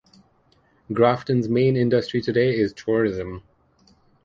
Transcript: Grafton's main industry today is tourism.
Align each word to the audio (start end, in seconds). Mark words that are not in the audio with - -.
Grafton's 0.91 1.47
main 1.47 1.77
industry 1.77 2.23
today 2.23 2.55
is 2.55 2.73
tourism. 2.73 3.43